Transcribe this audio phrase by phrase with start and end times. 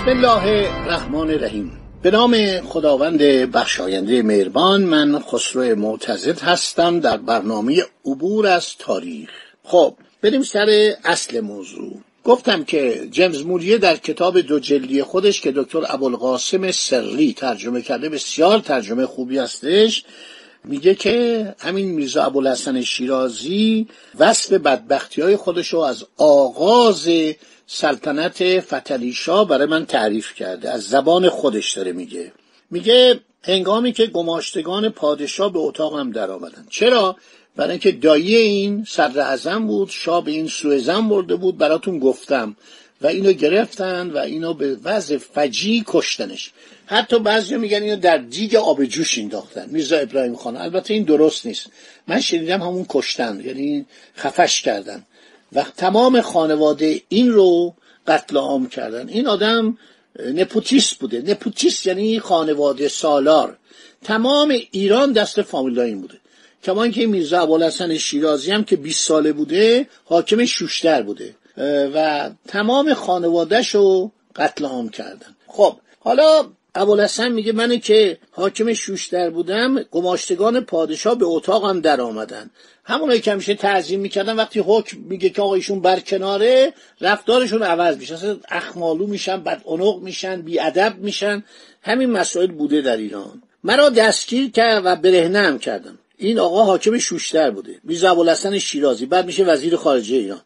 [0.00, 0.44] بسم الله
[0.84, 1.72] الرحمن الرحیم.
[2.02, 3.18] به نام خداوند
[3.52, 7.00] بخشاینده مهربان من خسرو معتزد هستم.
[7.00, 9.30] در برنامه عبور از تاریخ.
[9.64, 12.00] خب بریم سر اصل موضوع.
[12.24, 18.08] گفتم که جیمز موریه در کتاب دو جلدی خودش که دکتر ابوالقاسم سری ترجمه کرده
[18.08, 20.04] بسیار ترجمه خوبی هستش
[20.64, 23.88] میگه که همین میرزا ابوالحسن شیرازی
[24.18, 27.08] وصف بدبختی های خودش رو از آغاز
[27.72, 30.70] سلطنت فتلیشا برای من تعریف کرده.
[30.70, 32.32] از زبان خودش داره میگه.
[32.70, 37.16] میگه هنگامی که گماشتگان پادشاه به اتاقم در آمدن چرا؟
[37.56, 42.56] برای اینکه دایی این صدر بود شاه به این سوء برده بود براتون گفتم.
[43.02, 46.52] و اینو گرفتن و اینو به وضع فجی کشتنش.
[46.86, 49.68] حتی بعضی میگن اینو در دیگ آب جوش انداختن.
[49.70, 51.66] میرزا ابراهیم خان البته این درست نیست.
[52.08, 55.04] من شنیدم همون کشتن یعنی خفش کردن.
[55.52, 57.74] و تمام خانواده این رو
[58.06, 59.08] قتل عام کردن.
[59.08, 59.78] این آدم
[60.34, 61.22] nepotist بوده.
[61.26, 63.56] nepotist یعنی خانواده سالار.
[64.04, 66.18] تمام ایران دست فامیلا این بوده.
[66.64, 71.34] کما اینکه میرزا ابوالحسن شیرازی هم که 20 ساله بوده حاکم شوشتر بوده.
[71.94, 75.36] و تمام خانوادهش رو قتل عام کردن.
[75.46, 82.50] خب حالا ابوالحسن میگه من که حاکم شوشتر بودم گماشتگان پادشاه به اتاقم در آمدن
[82.84, 88.14] همونایی که همیشه تعظیم می‌کردن وقتی حکم میگه که آقا ایشون برکناره رفتارشون عوض میشه.
[88.14, 91.44] اصلا اخمالو میشن بد عنق میشن بیادب میشن.
[91.82, 93.42] همین مسائل بوده در ایران.
[93.64, 95.98] مرا دستگیر کرد و برهنم کردم.
[96.16, 97.80] این آقا حاکم شوشتر بوده.
[97.84, 99.06] میرزا ابوالحسن شیرازی.
[99.06, 100.40] بعد میشه وزیر خارجه ایران.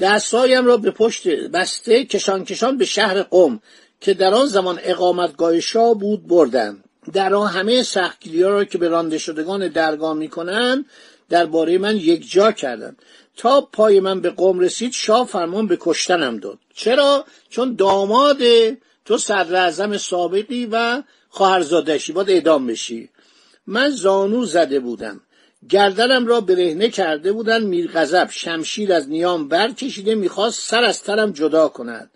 [0.00, 3.60] دستهایم را به پشت بسته کشان کشان به شهر قم.
[4.00, 6.82] که در آن زمان اقامتگاه شاه بود بردن
[7.12, 10.84] در آن همه سختگیری را که به رانده شدگان درگاه می‌کنند
[11.28, 12.96] درباره من یک جا کردن
[13.36, 16.58] تا پای من به قوم رسید شاه فرمان به کشتنم داد.
[16.74, 18.38] چرا؟ چون داماد
[19.04, 23.08] تو صدر سابقی و خواهرزادشی باید اعدام بشی.
[23.66, 25.20] من زانو زده بودم.
[25.68, 31.68] گردنم را برهنه کرده بودن میرغضب شمشیر از نیام برکشیده می‌خواست سر از ترم جدا
[31.68, 32.10] کند.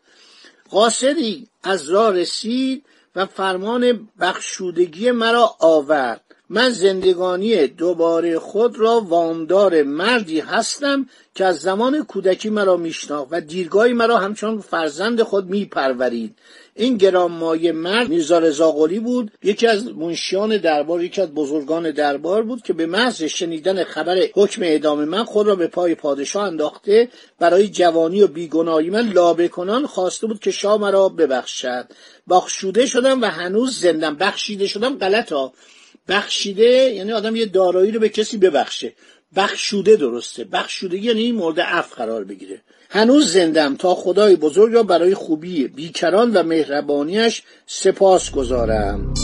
[0.72, 6.31] قاصدی از راه رسید و فرمان بخشودگی مرا آورد.
[6.54, 13.40] من زندگانی دوباره خود را وامدار مردی هستم که از زمان کودکی مرا میشناخت و
[13.40, 16.34] دیرگاهی مرا همچون فرزند خود میپرورید.
[16.74, 22.62] این گرانمایه مرد میرزا رضا بود یکی از منشیان دربار یکی از بزرگان دربار بود
[22.62, 27.08] که به محض شنیدن خبر حکم اعدام من خود را به پای پادشاه انداخته
[27.38, 31.86] برای جوانی و بیگناهی من لابه کنان خواسته بود که شاه مرا ببخشد.
[32.30, 34.16] بخشوده شدم و هنوز زندم.
[34.16, 35.32] بخشیده شدم غلط
[36.08, 38.92] بخشیده یعنی آدم یه دارایی رو به کسی ببخشه.
[39.36, 40.44] بخشوده درسته.
[40.44, 42.62] بخشوده یعنی مورد اف قرار بگیره.
[42.90, 49.14] هنوز زندم تا خدای بزرگ را برای خوبی بیکران و مهربانیش سپاس گذارم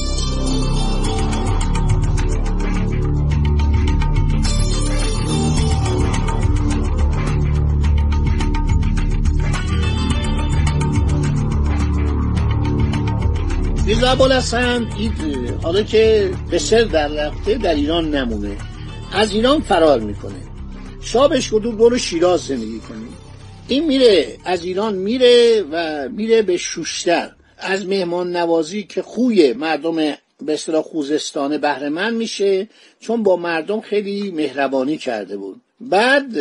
[13.89, 15.13] میرزا ابوالحسن این
[15.63, 18.57] حالا که به سر در رفته در ایران نمونه.
[19.13, 20.35] از ایران فرار می‌کنه.
[21.31, 23.09] بهش گفت برو شیراز زندگی کنی.
[23.69, 27.31] این میره از ایران میره و میره به شوشتر.
[27.59, 32.69] از مهمان نوازی که خوی مردم به اصطلاح خوزستان بهره میشه
[33.01, 35.61] چون با مردم خیلی مهربانی کرده بود.
[35.81, 36.33] بعد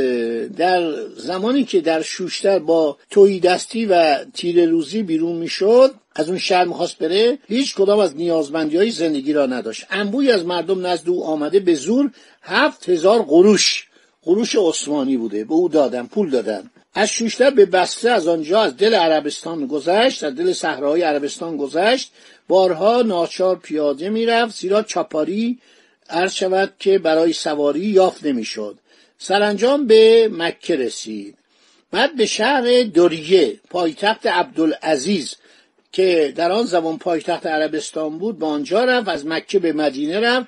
[0.56, 6.38] در زمانی که در شوشتر با توی دستی و تیر روزی بیرون می‌شد از اون
[6.38, 9.86] شهر می‌خواست بره هیچ کدام از نیازمندی های زندگی را نداشت.
[9.90, 12.12] انبوی از مردم نزد او آمده به زور
[12.42, 13.88] هفت هزار قروش
[14.24, 15.44] قروش عثمانی بوده.
[15.44, 16.70] به او دادن پول دادن.
[16.94, 22.12] از شوشتر به بسته از آنجا از دل عربستان گذشت از دل صحراهای عربستان گذشت.
[22.48, 25.60] بارها ناچار پیاده می‌رفت زیرا چاپاری
[26.10, 28.78] عرض شود که برای سواری یافت نمی‌شد.
[29.18, 31.38] سرانجام به مکه رسید.
[31.92, 35.36] بعد به شهر دوریه پایتخت عبدالعزیز
[35.98, 40.48] که در آن زمان پایتخت عربستان بود به آنجا رفت از مکه به مدینه رفت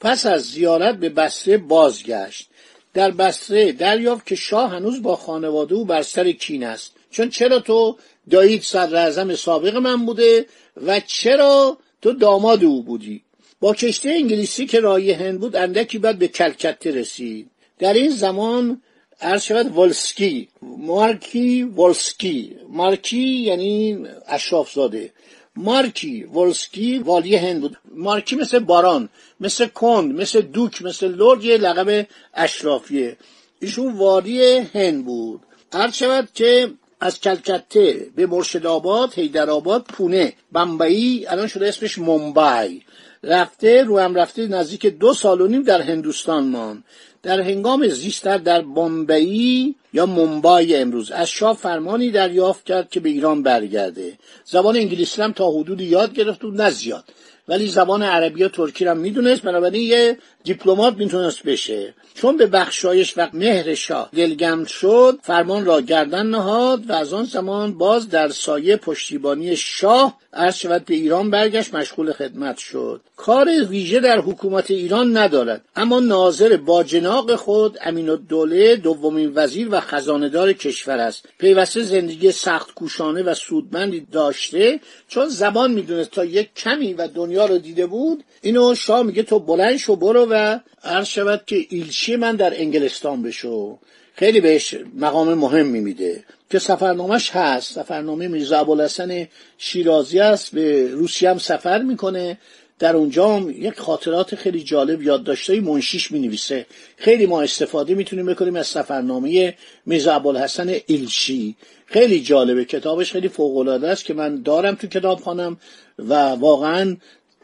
[0.00, 2.48] پس از زیارت به بسره بازگشت.
[2.94, 6.92] در بسره دریافت که شاه هنوز با خانواده او بر سر کین است.
[7.10, 7.96] چون چرا تو
[8.30, 10.46] دایید صدر سابق من بوده
[10.86, 13.22] و چرا تو داماد او بودی؟
[13.60, 17.50] با کشتی انگلیسی که رای هند بود اندکی بعد به کلکته رسید.
[17.78, 18.82] در این زمان
[19.20, 25.12] عرض شود ولسکی مارکی ولسکی مارکی یعنی اشراف زاده
[25.56, 27.76] مارکی ولسکی والی هند بود.
[27.94, 29.08] مارکی مثل باران
[29.40, 33.16] مثل کند مثل دوک مثل لورد یه لقب اشرافیه.
[33.60, 35.40] ایشون والی هند بود.
[35.72, 36.70] هر شود که
[37.00, 40.32] از کلکته به مرشدآباد حیدرآباد پونه.
[40.52, 42.82] بمبئی الان شده اسمش ممبئی.
[43.22, 46.84] رفته رو هم رفته نزدیک دو سال و نیم در هندوستان مان
[47.26, 53.08] در هنگام زیستر در بامبئی یا ممبای امروز از شاه فرمانی دریافت کرد که به
[53.08, 54.18] ایران برگرده.
[54.44, 57.04] زبان انگلیسی هم تا حدودی یاد گرفت و نه زیاد.
[57.48, 61.94] ولی زبان عربی و ترکی هم می‌دونست بنابراین یه دیپلمات می‌تونست بشه.
[62.14, 67.24] چون به بخشایش و مهر شاه دلگم شد فرمان را گردن نهاد و از آن
[67.24, 73.00] زمان باز در سایه پشتیبانی شاه عرض شود به ایران برگشت مشغول خدمت شد.
[73.16, 75.62] کار ویژه در حکومت ایران ندارد.
[75.76, 81.28] اما ناظر با جناق خود امین الدوله دومین وزیر و خزاندار کشور است.
[81.38, 87.35] پیوسته زندگی سخت کوشانه و سودمندی داشته چون زبان می‌دونست تا یک کمی و دنیا
[87.44, 92.16] رو دیده بود اینو شاه میگه تو بلند شو برو و عرض شود که ایلچی
[92.16, 93.78] من در انگلستان بشو.
[94.14, 97.72] خیلی بهش مقام مهمی میده که سفرنامهش هست.
[97.72, 99.28] سفرنامه میرزا ابوالحسن
[99.58, 100.54] شیرازی است.
[100.54, 102.38] به روسیه هم سفر می‌کنه.
[102.78, 106.66] در اونجا هم یک خاطرات خیلی جالب یادداشتای منشیش می نویسه
[106.96, 109.54] خیلی ما استفاده می‌تونیم بکنیم از سفرنامه
[109.86, 111.56] میرزا ابوالحسن ایلشی
[111.86, 112.64] خیلی جالبه.
[112.64, 115.56] کتابش خیلی فوق العاده است که من دارم تو کتاب خانم
[115.98, 116.96] و واقعا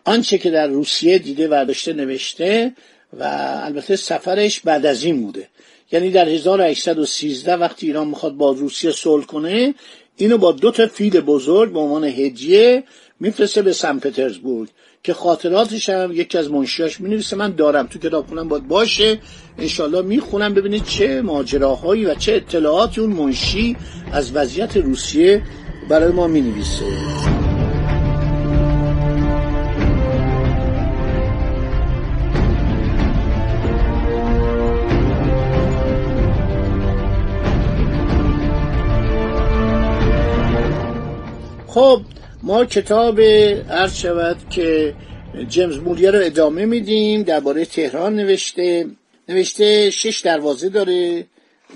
[0.04, 2.72] آنچه که در روسیه دیده ورداشته نوشته
[3.18, 3.24] و
[3.64, 5.48] البته سفرش بعد از این بوده.
[5.92, 9.74] یعنی در 1813 وقتی ایران می‌خواد با روسیه صلح کنه
[10.16, 12.84] اینو با دو تا فیل بزرگ به عنوان هدیه
[13.20, 14.68] میفرسته به سن پترزبورگ
[15.02, 17.36] که خاطراتش هم یکی از منشیاش می‌نویسه.
[17.36, 19.18] من دارم تو کتاب خونم باید باشه.
[19.58, 23.76] انشالله می‌خونم ببینید چه ماجراهایی و چه اطلاعاتی اون منشی
[24.12, 25.42] از وضعیت روسیه
[25.88, 26.84] برای ما می‌نویسه.
[41.74, 42.02] خب
[42.42, 43.20] ما کتاب
[43.70, 44.94] عرض شود که
[45.48, 48.86] جیمز مولیه رو ادامه میدیم درباره تهران نوشته.
[49.28, 51.26] نوشته شش دروازه داره.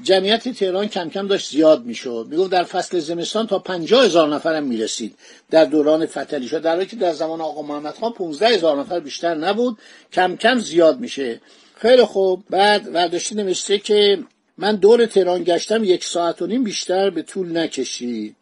[0.03, 2.27] جمعیت تهران کم کم داشت زیاد می‌شد.
[2.31, 5.15] می‌گفت در فصل زمستان تا پنجاه هزار نفرم می‌رسید.
[5.51, 9.01] در دوران فتلی شد در حالی که در زمان آقا محمد خان پونزده هزار نفر
[9.01, 9.79] بیشتر نبود
[10.13, 11.41] کم کم زیاد میشه.
[11.77, 12.45] خیلی خوب.
[12.51, 14.19] بعد ورداشتی نوشته که
[14.59, 18.37] من دور تهران گشتم یک ساعت و نیم بیشتر به طول نکشید.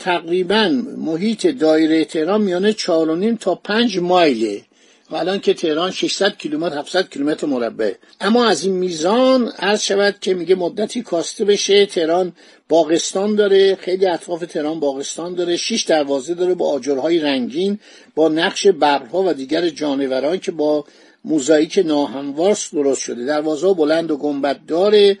[0.00, 4.62] تقریبا محیط دایره تهران میانه چهار و نیم تا پنج مایله.
[5.10, 7.92] و الان که تهران 600 کیلومتر 700 کیلومتر مربع.
[8.20, 11.86] اما از این میزان عرض شود که میگه مدتی کاسته بشه.
[11.86, 12.32] تهران
[12.68, 15.56] باغستان داره خیلی اطراف تهران باغستان داره.
[15.56, 17.78] شش دروازه داره با آجرهای رنگین
[18.14, 20.84] با نقش ببرها و دیگر جانوران که با
[21.24, 23.24] موزاییک ناهموار درست شده.
[23.24, 25.18] دروازه بلند و گنبد داره.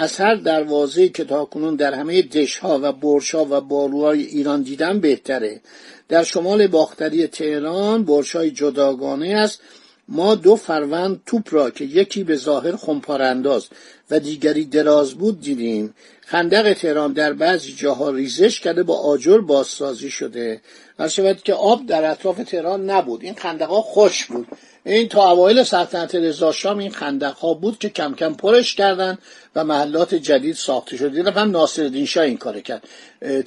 [0.00, 5.00] از هر دروازه که تا کنون در همه دشها و برشا و باروهای ایران دیدم
[5.00, 5.60] بهتره.
[6.08, 9.60] در شمال باختری تهران برشای جداگانه است.
[10.08, 13.66] ما دو فروند توپ را که یکی به ظاهر خمپارانداز
[14.10, 15.94] و دیگری دراز بود دیدیم.
[16.20, 20.60] خندق تهران در بعضی جاها ریزش کرده با آجر بازسازی شده.
[20.98, 23.24] هر شود که آب در اطراف تهران نبود.
[23.24, 24.46] این خندق ها خوش بود.
[24.84, 29.18] این تا اوایل سلطنت رضا شام این خندق ها بود که کم کم پرش کردن
[29.56, 31.14] و محلات جدید ساخته شد.
[31.14, 32.88] یه هم ناصرالدین شاه این کار کرد.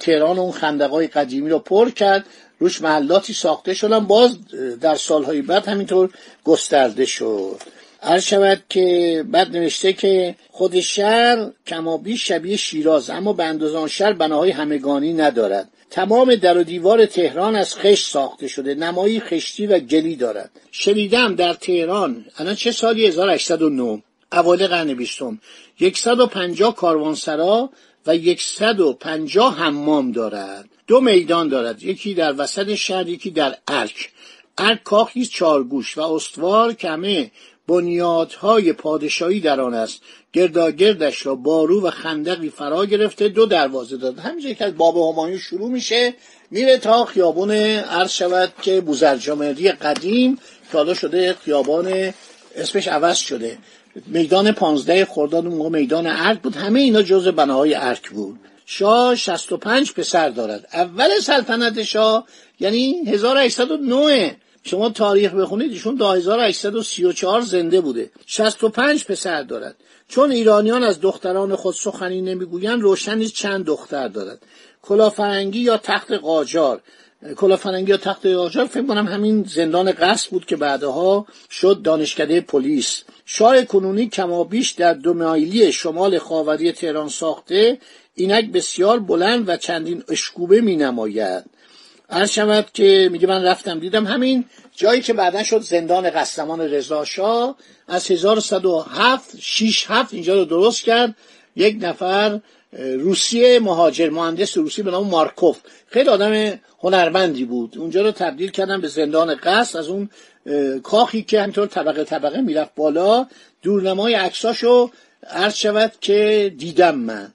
[0.00, 2.26] تهران اون خندق های قدیمی رو پر کرد
[2.58, 4.36] روش محلاتی ساخته شدن باز
[4.80, 6.10] در سالهای بعد همینطور
[6.44, 7.60] گسترده شد.
[8.02, 14.12] هر شود که بعد نوشته که خود شهر کمابی شبیه شیراز اما به اندازان شهر
[14.12, 15.68] بناهای همگانی ندارد.
[15.92, 20.50] تمام در و دیوار تهران از خشت ساخته شده نمایی خشتی و گلی دارد.
[20.70, 25.40] شنیدم در تهران الان چه سالی؟ 1809 اوایل قرن بیستم.
[25.94, 27.70] 150 کاروانسرا
[28.06, 30.68] و 150 حمام دارد.
[30.86, 34.10] دو میدان دارد یکی در وسط شهر یکی در ارک.
[34.58, 37.30] ارک کاخی چارگوش و استوار کمه
[37.68, 40.00] بنیادهای پادشاهی در آن است.
[40.32, 44.18] گرداگردش را بارو و خندقی فرا گرفته دو دروازه داد.
[44.18, 46.14] همینجا که از باب همایون شروع میشه
[46.50, 50.38] میره تا خیابون عرض شود که بوزرجامری قدیم
[50.72, 52.14] که حالا شده خیابان
[52.56, 53.58] اسمش عوض شده.
[54.06, 56.56] میدان پانزده خرداد موقع میدان ارک بود.
[56.56, 58.38] همه اینا جزء بناهای ارک بود.
[58.66, 60.68] شاه 65 پسر دارد.
[60.72, 62.26] اول سلطنت شاه
[62.60, 68.10] یعنی 1809 شما تاریخ بخونید ایشون تا 1834 زنده بوده.
[68.26, 69.76] 65 پسر دارد.
[70.08, 74.42] چون ایرانیان از دختران خود سخنی نمی‌گویند روشن نیست چند دختر دارد.
[74.82, 76.80] کلافرنگی یا تخت قاجار.
[77.36, 83.02] کلافرنگی یا تخت قاجار فکر کنم همین زندان قصر بود که بعدها شد دانشکده پلیس.
[83.26, 87.78] شاه کنونی کمابیش در دو مایلی شمال خاوری تهران ساخته
[88.14, 91.44] اینک بسیار بلند و چندین اشکوبه می نماید
[92.12, 94.44] عرض شود که میگه من رفتم دیدم همین
[94.76, 97.56] جایی که بعدا شد زندان قسلمان رضا شاه.
[97.88, 101.16] از 1107 6 7 اینجا رو درست کرد.
[101.56, 102.40] یک نفر
[102.78, 105.58] روسیه مهاجر مهندس روسی به نام مارکوف.
[105.86, 107.78] خیلی آدم هنرمندی بود.
[107.78, 109.78] اونجا رو تبدیل کردن به زندان قصد.
[109.78, 110.10] از اون
[110.82, 113.26] کاخی که همینطور طبقه طبقه می‌رفت بالا
[113.62, 114.90] دورنمای عکساشو
[115.30, 117.32] عرض شود که دیدم من.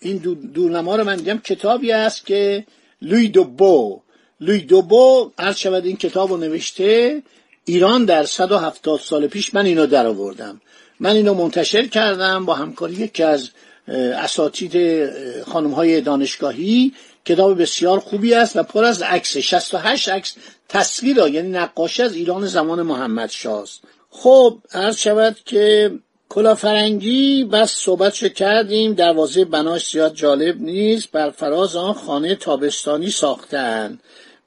[0.00, 0.16] این
[0.54, 1.38] دورنما رو من دیدم.
[1.38, 2.66] کتابی است که
[3.02, 4.02] لوی دوبو
[4.40, 7.22] لوی دوبو عرض شود این کتاب رو نوشته
[7.64, 9.54] ایران در 170 سال پیش.
[9.54, 10.60] من اینو در آوردم.
[11.00, 13.50] من اینو منتشر کردم با همکاری یکی از
[13.88, 15.06] اساتید
[15.42, 16.92] خانم های دانشگاهی.
[17.24, 20.34] کتاب بسیار خوبی است و پر از عکس 68 عکس
[20.68, 25.92] تصویر یعنی نقاشی از ایران زمان محمد شاست خب عرض شود که
[26.28, 33.98] کلافرنگی بس صحبت کردیم دروازه بناش زیاد جالب نیست بر فراز آن خانه تابستانی ساختن.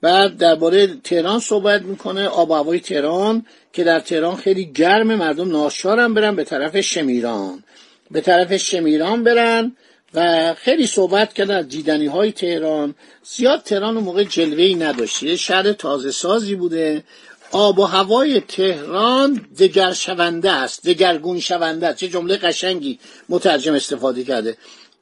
[0.01, 6.13] بعد درباره تهران صحبت می‌کنه آب هوای تهران که در تهران خیلی گرم مردم ناشارم
[6.13, 7.63] برن به طرف شمیران.
[8.11, 9.75] به طرف شمیران برن
[10.13, 12.95] و خیلی صحبت کردن از دیدنی های تهران.
[13.23, 17.03] زیاد تهران اون موقع جلوه ای نداشته شهر تازه سازی بوده.
[17.51, 21.97] آب و هوای تهران دگر شونده است دگرگون شونده است.
[21.97, 24.57] چه جمله قشنگی مترجم استفاده کرده.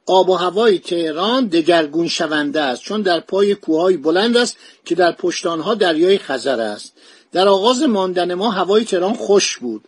[0.05, 5.11] آب و هوای تهران دگرگون شونده است چون در پای کوههای بلند است که در
[5.11, 6.93] پشتانها دریای خزر است.
[7.31, 9.83] در آغاز ماندن ما هوای تهران خوش بود.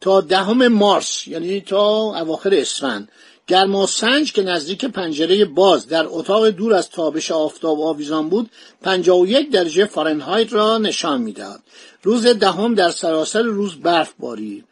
[0.00, 1.88] تا دهم مارس یعنی تا
[2.20, 3.08] اواخر اسفند
[3.48, 8.50] گرماسنج که نزدیک پنجره باز در اتاق دور از تابش آفتاب آویزان بود
[8.82, 11.60] 51 درجه فارنهایت را نشان می‌داد.
[12.02, 14.64] روز دهم در سراسر روز برف بارید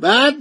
[0.00, 0.36] بعد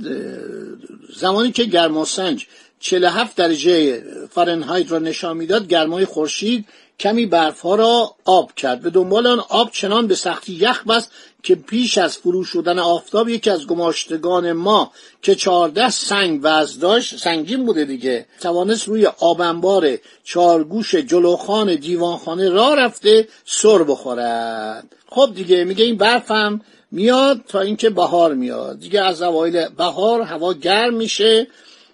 [1.18, 2.48] زمانی که گرماسنج
[2.86, 6.66] 47 درجه فارنهایت را نشان می‌داد گرمای خورشید
[7.00, 8.82] کمی برفها را آب کرد.
[8.82, 11.12] به دنبال آن آب چنان به سختی یخ بست
[11.44, 17.18] که پیش از فرو شدن آفتاب یکی از گماشتگان ما که چهارده سنگ وزن داشت
[17.18, 24.96] سنگین بوده دیگه توانست روی آبنبار چارگوش جلوخان دیوانخانه را رفته سر بخورد.
[25.10, 26.62] خب دیگه میگه این برفم
[26.92, 28.80] میاد تا اینکه بهار میاد.
[28.80, 31.48] دیگه از اوایل بهار هوا گرم میشه.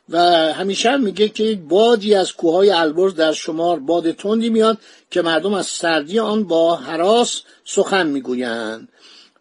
[0.09, 0.19] و
[0.53, 4.77] همیشه میگه که بادی از کوههای البرز در شمار باد تندی میاد
[5.11, 8.87] که مردم از سردی آن با حراس سخن می‌گویند.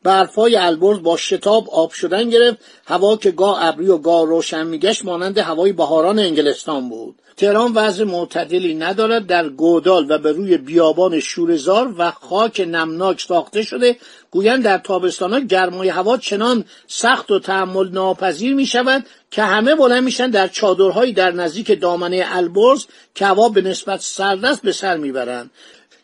[0.03, 2.59] برفای البرز با شتاب آب شدن گرفت.
[2.87, 7.20] هوا که گاه ابری و گاه روشن میگشت مانند هوای بهاران انگلستان بود.
[7.37, 13.63] تهران وضع معتدلی ندارد در گودال و به روی بیابان شورزار و خاک نمناک ساخته
[13.63, 13.97] شده
[14.31, 20.05] گویند در تابستان گرمای هوا چنان سخت و تحمل ناپذیر می شود که همه بلند
[20.05, 24.97] میشن در چادرهایی در نزدیک دامنه البرز که هوا به نسبت سرد است به سر
[24.97, 25.51] می‌برند.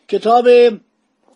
[0.07, 0.47] کتاب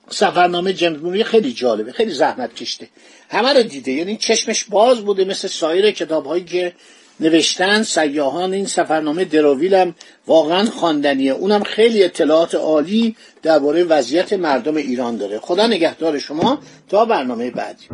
[0.09, 2.89] سفرنامه جیمز خیلی جالبه خیلی زحمت کشته.
[3.29, 6.73] همه رو دیده یعنی چشمش باز بوده مثل سایر کتاب هایی که
[7.19, 9.95] نوشتن سیاهان این سفرنامه دراویل هم
[10.27, 11.31] واقعا خواندنیه.
[11.31, 15.39] اونم خیلی اطلاعات عالی درباره وضعیت مردم ایران داره.
[15.39, 17.85] خدا نگهدار شما تا برنامه بعدی.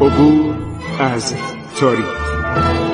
[0.00, 0.54] عبور
[0.98, 1.34] از
[1.80, 2.93] تاریخ.